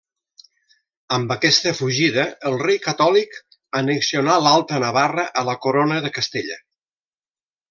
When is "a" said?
5.43-5.49